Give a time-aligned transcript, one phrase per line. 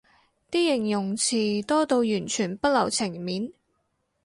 [0.49, 3.53] 啲形容詞多到完全不留情面